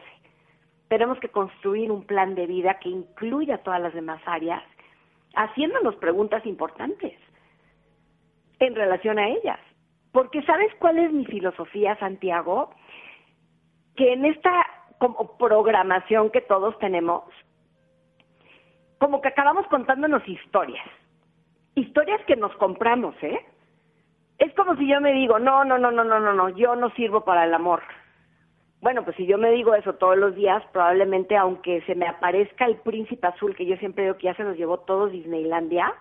[0.87, 4.63] Tenemos que construir un plan de vida que incluya todas las demás áreas,
[5.35, 7.13] haciéndonos preguntas importantes
[8.59, 9.59] en relación a ellas.
[10.11, 12.71] Porque ¿sabes cuál es mi filosofía, Santiago?
[13.95, 14.65] Que en esta
[14.99, 17.23] como programación que todos tenemos,
[18.99, 20.85] como que acabamos contándonos historias.
[21.75, 23.39] Historias que nos compramos, ¿eh?
[24.37, 26.89] Es como si yo me digo, no, no, no, no, no, no, no, yo no
[26.91, 27.81] sirvo para el amor.
[28.81, 32.65] Bueno, pues si yo me digo eso todos los días, probablemente aunque se me aparezca
[32.65, 35.93] el príncipe azul, que yo siempre digo que ya se nos llevó todo Disneylandia,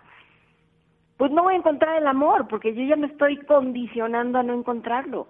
[1.19, 4.55] pues no voy a encontrar el amor, porque yo ya me estoy condicionando a no
[4.55, 5.27] encontrarlo.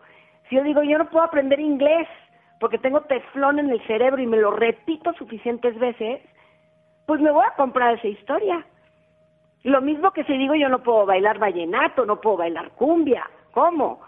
[0.48, 2.06] Si yo digo, yo no puedo aprender inglés,
[2.60, 6.20] porque tengo teflón en el cerebro y me lo repito suficientes veces,
[7.06, 8.66] pues me voy a comprar esa historia.
[9.64, 14.00] Lo mismo que si digo yo no puedo bailar vallenato, no puedo bailar cumbia, ¿cómo?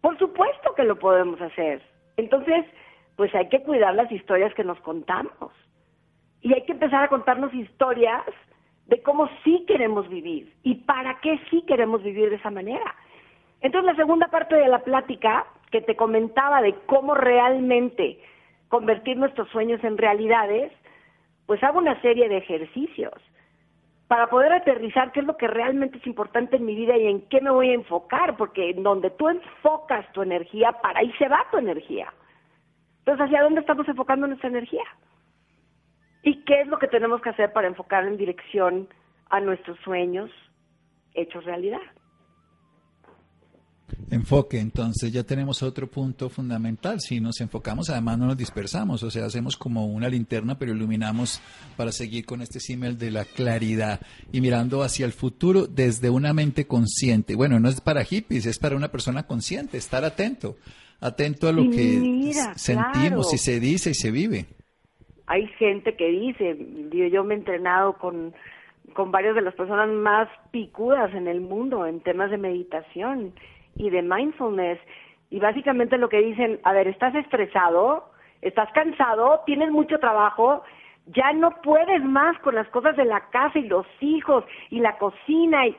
[0.00, 1.82] Por supuesto que lo podemos hacer.
[2.16, 2.64] Entonces,
[3.16, 5.52] pues hay que cuidar las historias que nos contamos.
[6.40, 8.24] Y hay que empezar a contarnos historias
[8.90, 12.94] de cómo sí queremos vivir y para qué sí queremos vivir de esa manera.
[13.60, 18.18] Entonces, la segunda parte de la plática que te comentaba de cómo realmente
[18.68, 20.72] convertir nuestros sueños en realidades,
[21.46, 23.14] pues hago una serie de ejercicios
[24.08, 27.20] para poder aterrizar qué es lo que realmente es importante en mi vida y en
[27.28, 31.28] qué me voy a enfocar, porque en donde tú enfocas tu energía, para ahí se
[31.28, 32.12] va tu energía.
[33.00, 34.82] Entonces, ¿hacia dónde estamos enfocando nuestra energía?
[36.22, 38.88] ¿Y qué es lo que tenemos que hacer para enfocar en dirección
[39.30, 40.30] a nuestros sueños
[41.14, 41.80] hechos realidad?
[44.10, 47.00] Enfoque, entonces ya tenemos otro punto fundamental.
[47.00, 51.40] Si nos enfocamos, además no nos dispersamos, o sea, hacemos como una linterna, pero iluminamos
[51.76, 54.00] para seguir con este símil de la claridad
[54.32, 57.34] y mirando hacia el futuro desde una mente consciente.
[57.34, 60.56] Bueno, no es para hippies, es para una persona consciente, estar atento,
[61.00, 64.59] atento a lo que sentimos y se dice y se vive.
[65.30, 66.56] Hay gente que dice,
[66.90, 68.34] yo me he entrenado con
[68.94, 73.32] con varias de las personas más picudas en el mundo en temas de meditación
[73.76, 74.78] y de mindfulness.
[75.30, 78.10] Y básicamente lo que dicen, a ver, estás estresado,
[78.42, 80.64] estás cansado, tienes mucho trabajo,
[81.06, 84.98] ya no puedes más con las cosas de la casa y los hijos y la
[84.98, 85.76] cocina y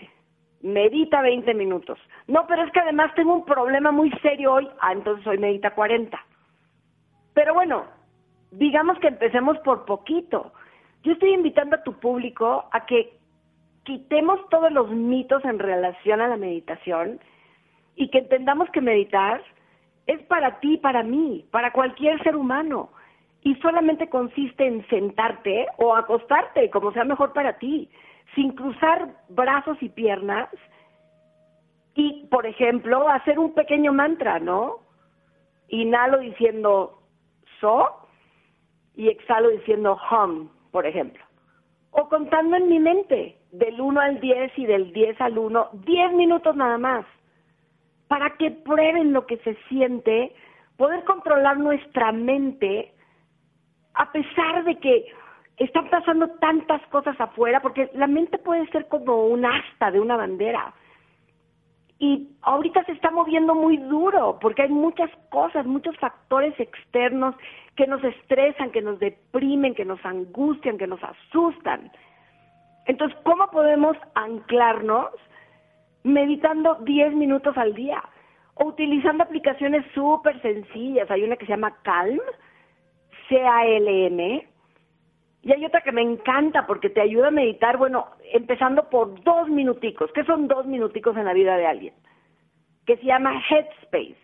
[0.61, 1.99] medita 20 minutos.
[2.27, 5.71] No, pero es que además tengo un problema muy serio hoy, ah, entonces hoy medita
[5.71, 6.17] 40.
[7.33, 7.85] Pero bueno,
[8.51, 10.51] digamos que empecemos por poquito.
[11.03, 13.17] Yo estoy invitando a tu público a que
[13.83, 17.19] quitemos todos los mitos en relación a la meditación
[17.95, 19.41] y que entendamos que meditar
[20.05, 22.89] es para ti, para mí, para cualquier ser humano.
[23.43, 27.89] Y solamente consiste en sentarte o acostarte, como sea mejor para ti,
[28.35, 30.49] sin cruzar brazos y piernas.
[31.95, 34.77] Y, por ejemplo, hacer un pequeño mantra, ¿no?
[35.69, 37.01] Inhalo diciendo
[37.59, 38.00] so
[38.95, 41.23] y exhalo diciendo hum, por ejemplo.
[41.91, 46.13] O contando en mi mente, del 1 al 10 y del 10 al 1, 10
[46.13, 47.05] minutos nada más
[48.07, 50.33] para que prueben lo que se siente,
[50.75, 52.93] poder controlar nuestra mente
[53.93, 55.05] a pesar de que
[55.57, 60.17] están pasando tantas cosas afuera, porque la mente puede ser como un asta de una
[60.17, 60.73] bandera.
[62.01, 67.35] Y ahorita se está moviendo muy duro, porque hay muchas cosas, muchos factores externos
[67.75, 71.91] que nos estresan, que nos deprimen, que nos angustian, que nos asustan.
[72.87, 75.11] Entonces, ¿cómo podemos anclarnos
[76.03, 78.01] meditando 10 minutos al día
[78.55, 81.09] o utilizando aplicaciones súper sencillas.
[81.11, 82.19] Hay una que se llama Calm,
[83.29, 84.47] C-A-L-M,
[85.43, 89.49] y hay otra que me encanta porque te ayuda a meditar, bueno, empezando por dos
[89.49, 90.11] minuticos.
[90.13, 91.95] ¿Qué son dos minuticos en la vida de alguien?
[92.85, 94.17] Que se llama Headspace,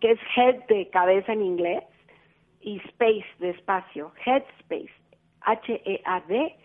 [0.00, 1.84] que es head de cabeza en inglés
[2.60, 4.10] y space de espacio.
[4.24, 4.90] Headspace,
[5.42, 6.62] H-E-A-D-S-P-A-C-E.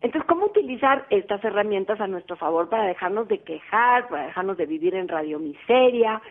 [0.00, 4.64] Entonces, ¿cómo utilizar estas herramientas a nuestro favor para dejarnos de quejar, para dejarnos de
[4.66, 6.22] vivir en radiomiseria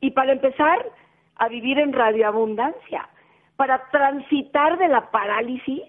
[0.00, 0.92] y para empezar
[1.36, 3.08] a vivir en radioabundancia,
[3.58, 5.82] para transitar de la parálisis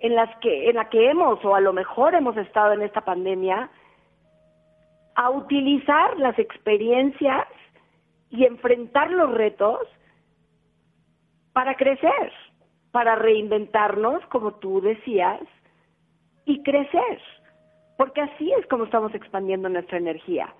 [0.00, 3.02] en las que en la que hemos o a lo mejor hemos estado en esta
[3.02, 3.70] pandemia
[5.14, 7.46] a utilizar las experiencias
[8.30, 9.78] y enfrentar los retos
[11.52, 12.32] para crecer,
[12.90, 15.40] para reinventarnos, como tú decías,
[16.46, 17.20] y crecer,
[17.96, 20.52] porque así es como estamos expandiendo nuestra energía.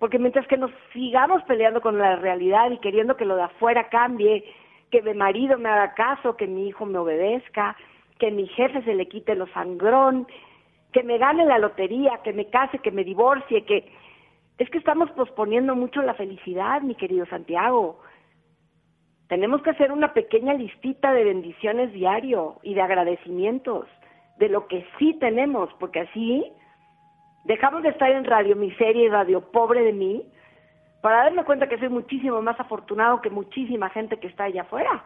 [0.00, 3.88] Porque mientras que nos sigamos peleando con la realidad y queriendo que lo de afuera
[3.88, 4.44] cambie,
[4.90, 7.76] que mi marido me haga caso, que mi hijo me obedezca,
[8.18, 10.26] que mi jefe se le quite lo sangrón,
[10.92, 13.90] que me gane la lotería, que me case, que me divorcie, que
[14.58, 17.98] es que estamos posponiendo mucho la felicidad, mi querido Santiago.
[19.28, 23.86] Tenemos que hacer una pequeña listita de bendiciones diario y de agradecimientos
[24.38, 26.44] de lo que sí tenemos, porque así
[27.44, 30.24] dejamos de estar en radio miseria y radio pobre de mí,
[31.04, 35.04] para darme cuenta que soy muchísimo más afortunado que muchísima gente que está allá afuera.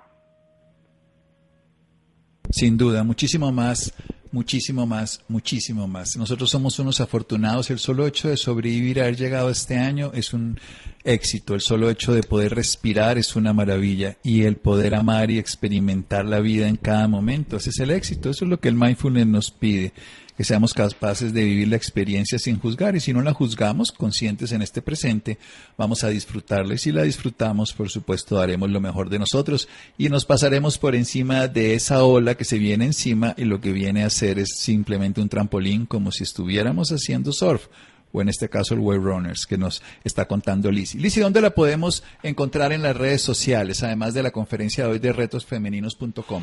[2.50, 3.92] Sin duda, muchísimo más,
[4.32, 6.16] muchísimo más, muchísimo más.
[6.16, 7.70] Nosotros somos unos afortunados.
[7.70, 10.58] El solo hecho de sobrevivir, haber llegado este año, es un
[11.04, 11.54] éxito.
[11.54, 14.16] El solo hecho de poder respirar es una maravilla.
[14.22, 18.30] Y el poder amar y experimentar la vida en cada momento, ese es el éxito.
[18.30, 19.92] Eso es lo que el mindfulness nos pide
[20.38, 24.52] que seamos capaces de vivir la experiencia sin juzgar y si no la juzgamos, conscientes
[24.52, 25.36] en este presente,
[25.76, 30.08] vamos a disfrutarla y si la disfrutamos, por supuesto, daremos lo mejor de nosotros y
[30.10, 34.04] nos pasaremos por encima de esa ola que se viene encima y lo que viene
[34.04, 37.68] a hacer es simplemente un trampolín como si estuviéramos haciendo surf
[38.10, 41.00] o en este caso el Wave Runners que nos está contando Lizzie.
[41.00, 44.98] Lizzie, ¿dónde la podemos encontrar en las redes sociales, además de la conferencia de hoy
[44.98, 46.42] de retosfemeninos.com?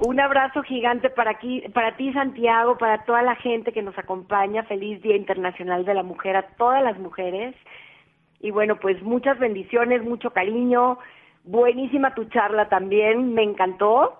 [0.00, 4.62] Un abrazo gigante para, aquí, para ti, Santiago, para toda la gente que nos acompaña.
[4.62, 7.54] Feliz Día Internacional de la Mujer a todas las mujeres.
[8.40, 10.98] Y bueno, pues muchas bendiciones, mucho cariño.
[11.42, 14.17] Buenísima tu charla también, me encantó.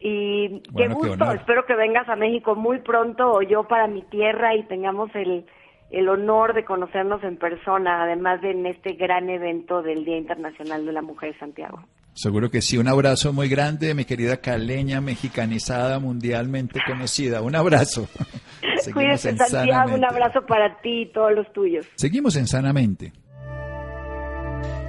[0.00, 4.54] Y qué gusto, espero que vengas a México muy pronto o yo para mi tierra
[4.54, 5.44] y tengamos el,
[5.90, 10.86] el honor de conocernos en persona, además de en este gran evento del Día Internacional
[10.86, 11.82] de la Mujer, Santiago.
[12.18, 12.76] Seguro que sí.
[12.78, 17.42] Un abrazo muy grande, mi querida caleña mexicanizada, mundialmente conocida.
[17.42, 18.08] Un abrazo.
[18.92, 19.94] Cuídate, Santiago.
[19.94, 21.86] Un abrazo para ti y todos los tuyos.
[21.94, 23.12] Seguimos en Sanamente.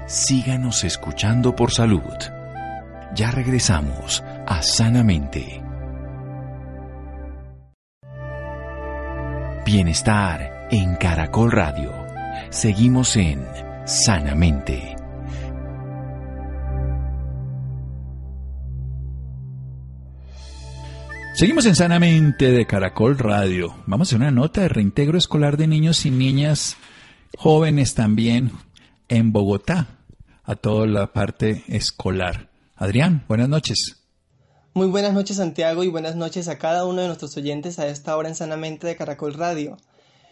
[0.07, 2.38] Síganos escuchando por salud.
[3.15, 5.63] Ya regresamos a Sanamente.
[9.65, 11.91] Bienestar en Caracol Radio.
[12.51, 13.43] Seguimos en
[13.85, 14.95] Sanamente.
[21.33, 23.75] Seguimos en Sanamente de Caracol Radio.
[23.87, 26.77] Vamos a una nota de reintegro escolar de niños y niñas
[27.37, 28.51] jóvenes también
[29.07, 29.87] en Bogotá,
[30.43, 32.48] a toda la parte escolar.
[32.79, 33.97] Adrián, buenas noches.
[34.73, 38.17] Muy buenas noches Santiago y buenas noches a cada uno de nuestros oyentes a esta
[38.17, 39.77] hora en Sanamente de Caracol Radio.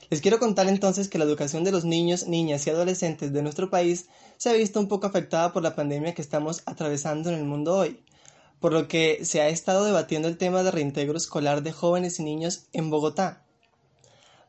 [0.10, 3.70] Les quiero contar entonces que la educación de los niños, niñas y adolescentes de nuestro
[3.70, 4.08] país
[4.38, 7.76] se ha visto un poco afectada por la pandemia que estamos atravesando en el mundo
[7.76, 8.02] hoy
[8.60, 12.24] por lo que se ha estado debatiendo el tema de reintegro escolar de jóvenes y
[12.24, 13.44] niños en Bogotá.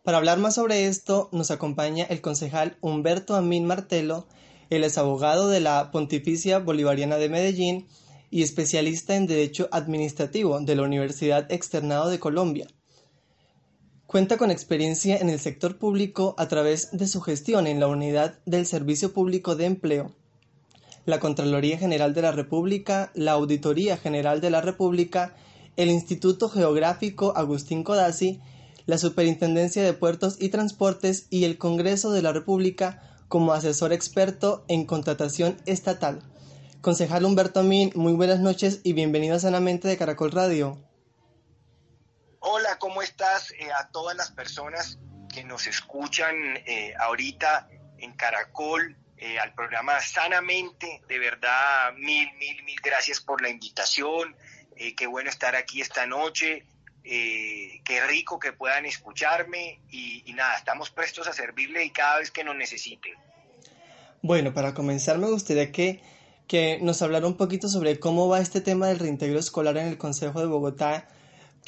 [0.02, 4.26] Para hablar más sobre esto nos acompaña el concejal Humberto Amín Martelo,
[4.70, 7.86] él es abogado de la Pontificia Bolivariana de Medellín
[8.30, 12.66] y especialista en Derecho Administrativo de la Universidad Externado de Colombia.
[14.06, 18.38] Cuenta con experiencia en el sector público a través de su gestión en la Unidad
[18.46, 20.14] del Servicio Público de Empleo
[21.08, 25.34] la Contraloría General de la República, la Auditoría General de la República,
[25.76, 28.40] el Instituto Geográfico Agustín Codazzi,
[28.84, 34.64] la Superintendencia de Puertos y Transportes y el Congreso de la República como asesor experto
[34.68, 36.22] en contratación estatal.
[36.80, 40.78] Concejal Humberto Min, muy buenas noches y bienvenido a Sanamente de Caracol Radio.
[42.40, 43.50] Hola, ¿cómo estás?
[43.52, 44.98] Eh, a todas las personas
[45.32, 46.34] que nos escuchan
[46.66, 47.68] eh, ahorita
[47.98, 51.02] en Caracol, eh, al programa Sanamente.
[51.08, 54.36] De verdad, mil, mil, mil gracias por la invitación.
[54.76, 56.64] Eh, qué bueno estar aquí esta noche.
[57.10, 62.30] Eh, qué rico que puedan escucharme y, nada, estamos prestos a servirle y cada vez
[62.30, 63.14] que nos necesiten.
[64.20, 66.02] Bueno, para comenzar me gustaría que,
[66.46, 69.96] que nos hablara un poquito sobre cómo va este tema del reintegro escolar en el
[69.96, 71.08] Consejo de Bogotá,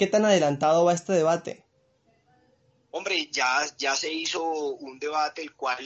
[0.00, 1.62] ¿Qué tan adelantado va este debate?
[2.90, 5.84] Hombre, ya, ya se hizo un debate el cual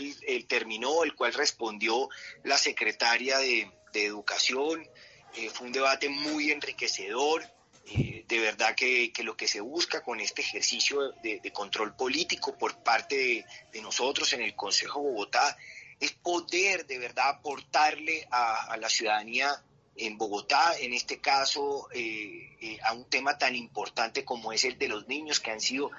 [0.49, 2.09] terminó, el cual respondió
[2.45, 4.89] la secretaria de, Educación.
[5.37, 7.45] Eh, fue un debate muy enriquecedor.
[7.87, 12.79] Eh, de verdad que, lo que se busca con este ejercicio de, control político por
[12.83, 15.57] parte de, nosotros en el Consejo Bogotá
[16.01, 19.63] es poder de verdad aportarle a, la ciudadanía
[19.97, 24.89] en Bogotá, en este caso, eh, a un tema tan importante como es el de
[24.89, 25.91] los niños que han sido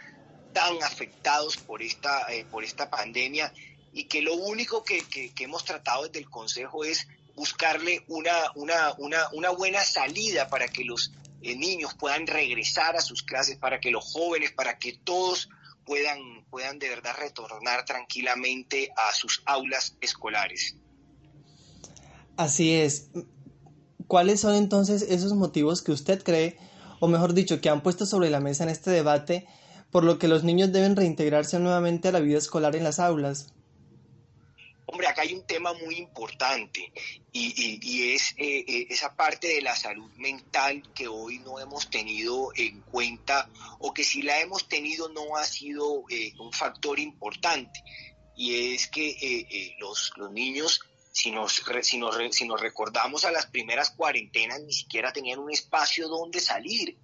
[0.56, 3.54] tan afectados por esta, eh, por esta pandemia
[3.94, 5.04] y que lo único que,
[5.40, 11.12] hemos tratado desde el Consejo es buscarle una, una, una buena salida para que los
[11.46, 15.48] eh, niños puedan regresar a sus clases, para que los jóvenes, para que todos
[15.86, 20.76] puedan, puedan de verdad retornar tranquilamente a sus aulas escolares.
[22.36, 23.10] Así es.
[24.08, 26.58] ¿Cuáles son entonces esos motivos que usted cree,
[27.00, 29.48] o mejor dicho, que han puesto sobre la mesa en este debate,
[29.91, 33.54] por lo que los niños deben reintegrarse nuevamente a la vida escolar en las aulas.
[34.88, 36.92] Hombre, acá hay un tema muy importante
[37.32, 42.52] y, es eh, eh, esa parte de la salud mental que hoy no hemos tenido
[42.56, 47.84] en cuenta o que si la hemos tenido no ha sido eh, un factor importante.
[48.38, 50.82] Y es que los, los, niños,
[51.12, 55.52] si nos, si, nos, si nos recordamos a las primeras cuarentenas, ni siquiera tenían un
[55.52, 56.98] espacio donde salir.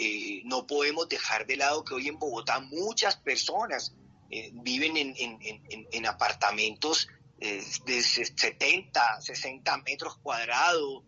[0.00, 3.96] Eh, no podemos dejar de lado que hoy en Bogotá muchas personas
[4.30, 7.08] eh, viven en, apartamentos
[7.40, 11.04] eh, de 70, 60 metros cuadrados.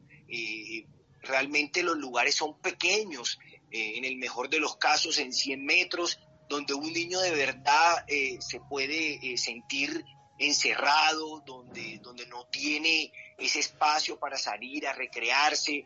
[1.22, 3.38] realmente los lugares son pequeños,
[3.72, 6.18] en el mejor de los casos en 100 metros,
[6.48, 8.04] donde un niño de verdad
[8.40, 10.04] se puede sentir
[10.38, 15.84] encerrado, donde, donde no tiene ese espacio para salir a recrearse,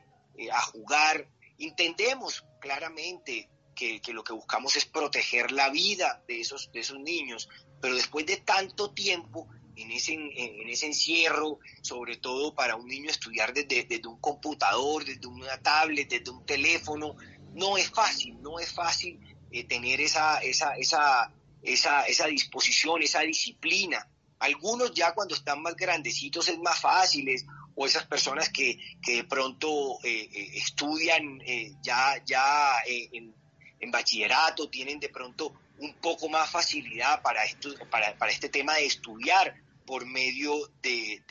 [0.51, 1.29] a jugar.
[1.59, 7.49] Entendemos claramente que, lo que buscamos es proteger la vida de esos, de esos niños,
[7.81, 13.11] pero después de tanto tiempo en ese, en, ese encierro, sobre todo para un niño
[13.11, 17.16] estudiar desde, desde, un computador, desde una tablet, desde un teléfono,
[17.55, 19.18] no es fácil, no es fácil
[19.51, 24.09] eh, tener esa, esa, esa, esa, esa disposición, esa disciplina.
[24.39, 27.29] Algunos ya cuando están más grandecitos es más fácil,
[27.77, 33.35] o esas personas que, de pronto eh, eh, estudian eh, ya, ya en,
[33.91, 39.55] bachillerato, tienen de pronto un poco más facilidad para, esto, para, este tema de estudiar
[39.87, 41.22] por medio de,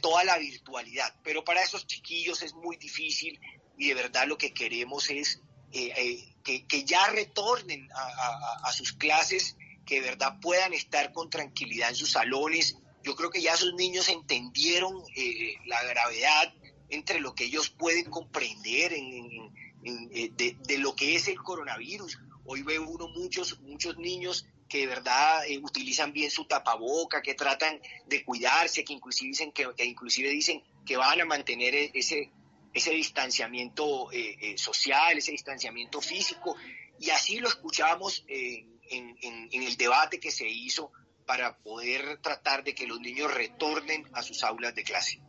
[0.00, 1.14] toda la virtualidad.
[1.22, 3.38] Pero para esos chiquillos es muy difícil
[3.76, 5.40] y de verdad lo que queremos es
[5.70, 11.96] que, ya retornen a, a sus clases, que de verdad puedan estar con tranquilidad en
[11.96, 16.54] sus salones, yo creo que ya esos niños entendieron eh, la gravedad
[16.88, 22.18] entre lo que ellos pueden comprender eh, de, lo que es el coronavirus.
[22.44, 27.34] Hoy veo uno muchos, muchos niños que de verdad eh, utilizan bien su tapaboca, que
[27.34, 32.30] tratan de cuidarse, que inclusive dicen que, inclusive dicen que van a mantener e, ese,
[32.72, 34.08] ese distanciamiento
[34.56, 36.56] social, ese distanciamiento físico.
[36.98, 38.78] Y así lo escuchamos en,
[39.20, 40.90] en el debate que se hizo
[41.26, 45.20] para poder tratar de que los niños retornen a sus aulas de clase.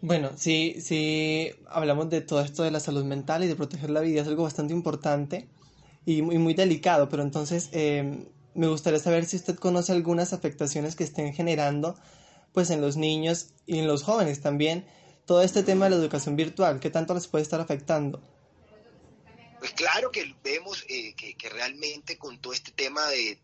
[0.00, 4.00] Bueno, sí, sí, hablamos de todo esto de la salud mental y de proteger la
[4.00, 5.46] vida, es algo bastante importante
[6.04, 10.96] y muy, muy delicado, pero entonces em, me gustaría saber si usted conoce algunas afectaciones
[10.96, 11.96] que estén generando
[12.52, 14.86] pues en los niños y en los jóvenes también
[15.26, 18.20] todo este tema de la educación virtual, ¿qué tanto les puede estar afectando?
[19.62, 23.38] Pues claro que vemos eh, que, realmente con todo este tema de,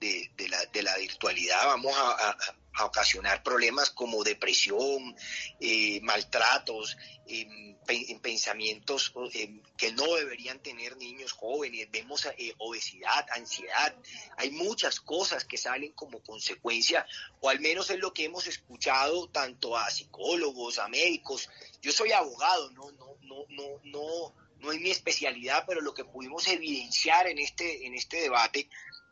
[0.82, 2.36] la, virtualidad vamos a,
[2.84, 5.14] ocasionar problemas como depresión,
[5.60, 13.26] eh, maltratos, em, en pensamientos em, que no deberían tener niños jóvenes, vemos eh, obesidad,
[13.30, 13.94] ansiedad,
[14.36, 17.06] hay muchas cosas que salen como consecuencia,
[17.40, 21.48] o al menos es lo que hemos escuchado tanto a psicólogos, a médicos.
[21.80, 26.04] Yo soy abogado, no, no, no, no, no no es mi especialidad, pero lo que
[26.04, 28.68] pudimos evidenciar en este, en este debate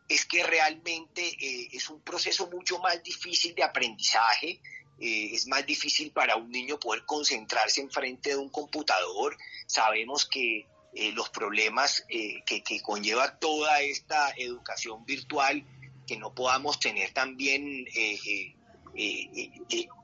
[0.08, 4.60] es que realmente eh, es un proceso mucho más difícil de aprendizaje,
[4.98, 9.36] eh, es más difícil para un niño poder concentrarse enfrente de un computador.
[9.66, 12.42] Sabemos que eh, los problemas que,
[12.82, 15.64] conlleva toda esta educación virtual,
[16.06, 17.84] que no podamos tener también,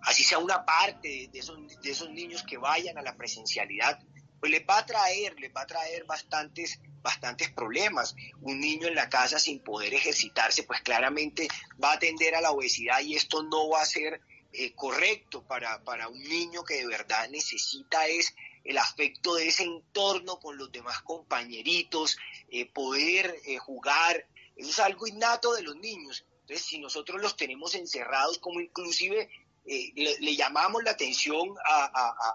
[0.02, 4.00] así sea una parte de esos, de esos niños que vayan a la presencialidad,
[4.40, 8.14] pues les va a traer, les va a traer bastantes, bastantes problemas.
[8.40, 11.48] Un niño en la casa sin poder ejercitarse, pues claramente
[11.82, 14.20] va a tender a la obesidad y esto no va a ser
[14.52, 18.34] eh, correcto para, para un niño que de verdad necesita es
[18.64, 22.16] el afecto de ese entorno con los demás compañeritos,
[22.48, 24.26] eh, poder eh, jugar,
[24.56, 26.24] eso es algo innato de los niños.
[26.42, 29.28] Entonces, si nosotros los tenemos encerrados, como inclusive
[29.64, 31.54] eh, le, llamamos la atención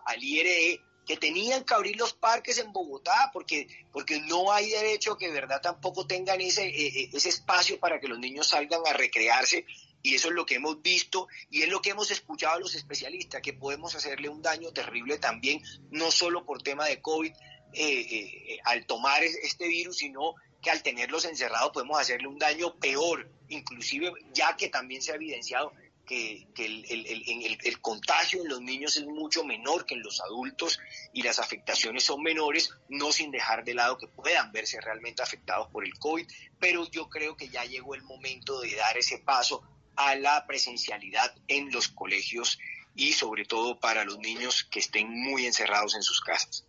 [0.06, 5.18] al IRE, que tenían que abrir los parques en Bogotá, porque, porque no hay derecho
[5.18, 6.70] que de verdad tampoco tengan ese,
[7.16, 9.66] ese espacio para que los niños salgan a recrearse
[10.04, 12.76] y eso es lo que hemos visto y es lo que hemos escuchado a los
[12.76, 17.36] especialistas, que podemos hacerle un daño terrible también, no solo por tema de COVID, eh,
[17.74, 23.30] eh, al tomar este virus, sino que al tenerlos encerrados podemos hacerle un daño peor,
[23.48, 25.72] inclusive ya que también se ha evidenciado
[26.08, 30.80] que, el, el, contagio en los niños es mucho menor que en los adultos
[31.14, 35.68] y las afectaciones son menores, no sin dejar de lado que puedan verse realmente afectados
[35.70, 36.26] por el COVID,
[36.60, 39.62] pero yo creo que ya llegó el momento de dar ese paso
[39.98, 42.58] a la presencialidad en los colegios
[42.96, 46.66] y sobre todo para los niños que estén muy encerrados en sus casas.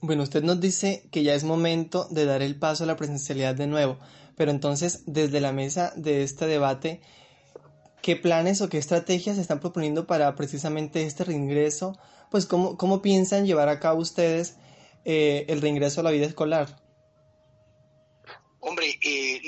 [0.00, 3.54] Bueno, usted nos dice que ya es momento de dar el paso a la presencialidad
[3.54, 3.98] de nuevo,
[4.36, 7.02] pero entonces desde la mesa de este debate,
[8.02, 11.98] ¿qué planes o qué estrategias están proponiendo para precisamente este reingreso?
[12.30, 14.56] Pues cómo, cómo piensan llevar a cabo ustedes
[15.04, 16.82] eh, el reingreso a la vida escolar.
[18.60, 19.40] Hombre, eh,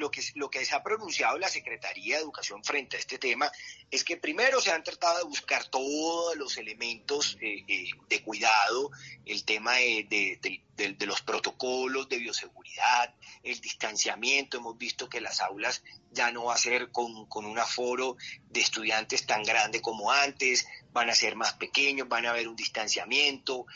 [0.00, 3.52] lo, que, lo, que, se ha pronunciado la Secretaría de Educación frente a este tema
[3.90, 8.90] es que primero se han tratado de buscar todos los elementos eh, eh, de cuidado,
[9.26, 14.56] el tema de, de, los protocolos de bioseguridad, el distanciamiento.
[14.56, 18.16] Hemos visto que las aulas ya no va a ser con, con un aforo
[18.48, 22.56] de estudiantes tan grande como antes, van a ser más pequeños, van a haber un
[22.56, 23.66] distanciamiento,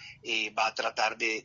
[0.59, 1.45] va a tratar de,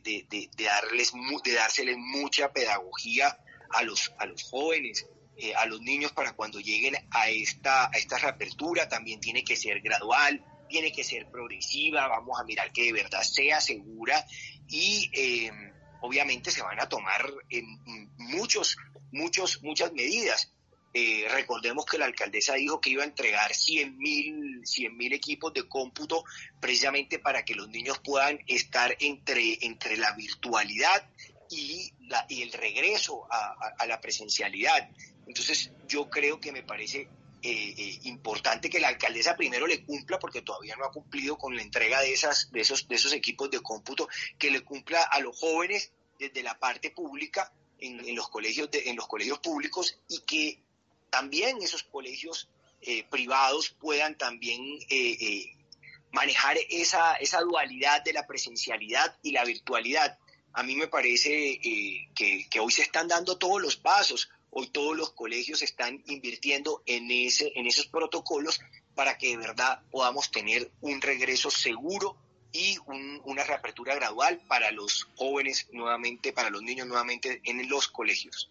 [0.56, 1.12] darles,
[1.44, 3.38] de dárseles mucha pedagogía
[3.70, 5.06] a los, a los jóvenes,
[5.36, 9.56] eh, a los niños para cuando lleguen a esta, a esta reapertura, también tiene que
[9.56, 14.24] ser gradual, tiene que ser progresiva, vamos a mirar que de verdad sea segura
[14.68, 17.32] y em, obviamente se van a tomar
[18.18, 18.76] muchos,
[19.12, 20.52] muchos, muchas medidas.
[20.92, 26.24] Eh, recordemos que la alcaldesa dijo que iba a entregar 100 mil equipos de cómputo
[26.60, 31.08] precisamente para que los niños puedan estar entre, entre la virtualidad
[31.50, 34.88] y, la, y el regreso a, la presencialidad.
[35.26, 37.08] Entonces yo creo que me parece
[37.42, 41.54] eh, eh, importante que la alcaldesa primero le cumpla, porque todavía no ha cumplido con
[41.56, 45.20] la entrega de, esas, de, esos, de esos equipos de cómputo, que le cumpla a
[45.20, 50.62] los jóvenes desde la parte pública en, los, colegios en los colegios públicos y que
[51.08, 52.48] también esos colegios
[52.82, 54.62] eh, privados puedan también
[56.12, 60.18] manejar esa, esa dualidad de la presencialidad y la virtualidad
[60.52, 64.96] a mí me parece eh, que, hoy se están dando todos los pasos, hoy todos
[64.96, 68.60] los colegios están invirtiendo en, ese, en esos protocolos
[68.94, 72.16] para que de verdad podamos tener un regreso seguro
[72.52, 72.76] y
[73.24, 78.50] una reapertura gradual para los jóvenes nuevamente, para los niños nuevamente en los colegios.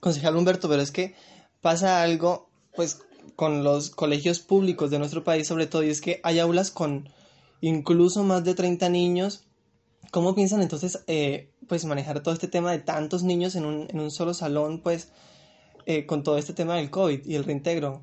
[0.00, 1.14] Concejal Humberto, pero es que
[1.62, 3.00] pasa algo, pues,
[3.36, 7.08] con los colegios públicos de nuestro país sobre todo, y es que hay aulas con
[7.60, 9.47] incluso más de 30 niños
[10.10, 14.00] ¿Cómo piensan entonces eh, pues manejar todo este tema de tantos niños en un, en
[14.00, 15.08] un solo salón, pues
[15.86, 18.02] eh, con todo este tema del COVID y el reintegro?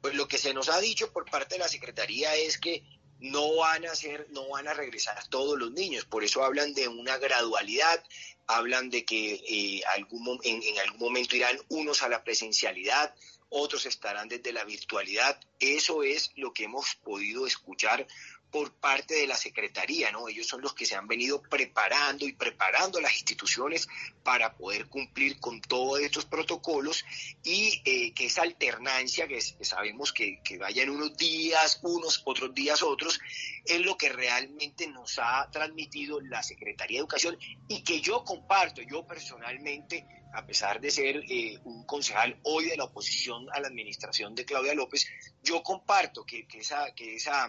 [0.00, 2.84] Pues lo que se nos ha dicho por parte de la Secretaría es que
[3.20, 6.86] no van a ser, no van a regresar todos los niños, por eso hablan de
[6.88, 8.02] una gradualidad,
[8.46, 13.14] hablan de que eh, algún, en, en algún momento irán unos a la presencialidad,
[13.48, 15.40] otros estarán desde la virtualidad.
[15.60, 18.06] Eso es lo que hemos podido escuchar
[18.50, 20.28] por parte de la Secretaría, ¿no?
[20.28, 23.88] Ellos son los que se han venido preparando y preparando las instituciones
[24.22, 27.04] para poder cumplir con todos estos protocolos
[27.42, 32.82] y eh, que esa alternancia, que, sabemos que, que vayan unos días unos, otros días
[32.82, 33.20] otros,
[33.64, 37.38] es lo que realmente nos ha transmitido la Secretaría de Educación
[37.68, 42.76] y que yo comparto, yo personalmente a pesar de ser eh, un concejal hoy de
[42.76, 45.06] la oposición a la administración de Claudia López,
[45.42, 47.48] yo comparto que, que, esa, que esa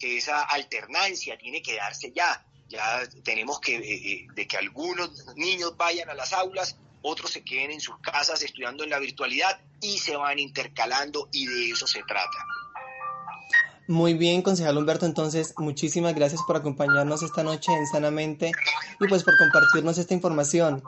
[0.00, 2.44] esa alternancia tiene que darse ya.
[2.68, 7.44] Ya tenemos que, eh, eh, de que algunos niños vayan a las aulas, otros se
[7.44, 11.86] queden en sus casas estudiando en la virtualidad y se van intercalando y de eso
[11.86, 12.44] se trata.
[13.88, 18.50] Muy bien, concejal Humberto, entonces muchísimas gracias por acompañarnos esta noche en Sanamente
[19.00, 20.82] y pues por compartirnos esta información.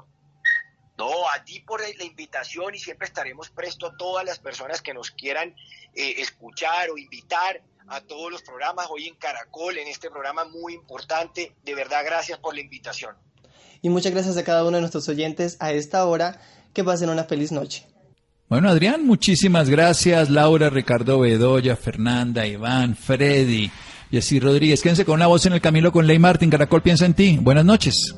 [0.96, 4.92] No, a ti por la invitación y siempre estaremos presto a todas las personas que
[4.92, 5.54] nos quieran
[5.94, 10.74] eh, escuchar o invitar a todos los programas, hoy en Caracol, en este programa muy
[10.74, 11.54] importante.
[11.64, 13.16] De verdad, gracias por la invitación.
[13.82, 16.40] Y muchas gracias a cada uno de nuestros oyentes a esta hora.
[16.74, 17.86] Que pasen una feliz noche.
[18.48, 20.30] Bueno, Adrián, muchísimas gracias.
[20.30, 23.70] Laura, Ricardo Bedoya, Fernanda, Iván, Freddy.
[24.10, 26.50] Y así Rodríguez, quédense con una voz en el camino con Ley Martín.
[26.50, 27.38] Caracol piensa en ti.
[27.40, 28.14] Buenas noches.